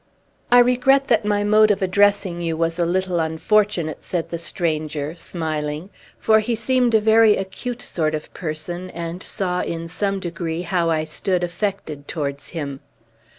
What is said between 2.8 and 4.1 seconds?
little unfortunate,"